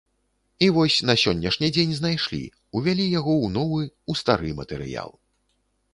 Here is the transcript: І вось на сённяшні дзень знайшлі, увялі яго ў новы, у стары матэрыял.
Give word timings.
І 0.67 0.69
вось 0.77 0.95
на 1.09 1.15
сённяшні 1.23 1.69
дзень 1.75 1.93
знайшлі, 1.99 2.41
увялі 2.79 3.05
яго 3.19 3.33
ў 3.43 3.55
новы, 3.61 3.83
у 4.15 4.19
стары 4.23 4.49
матэрыял. 4.63 5.17